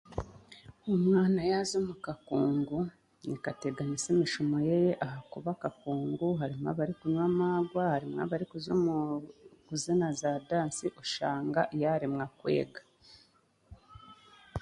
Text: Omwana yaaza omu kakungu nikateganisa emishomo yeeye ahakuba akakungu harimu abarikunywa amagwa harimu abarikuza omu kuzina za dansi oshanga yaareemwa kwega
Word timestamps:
Omwana 0.93 1.41
yaaza 1.51 1.75
omu 1.81 1.95
kakungu 2.05 2.79
nikateganisa 3.29 4.07
emishomo 4.13 4.55
yeeye 4.67 4.93
ahakuba 5.05 5.49
akakungu 5.53 6.27
harimu 6.39 6.65
abarikunywa 6.71 7.23
amagwa 7.29 7.83
harimu 7.93 8.15
abarikuza 8.23 8.69
omu 8.77 8.95
kuzina 9.67 10.07
za 10.19 10.31
dansi 10.49 10.85
oshanga 11.01 11.61
yaareemwa 11.81 12.25
kwega 12.39 12.81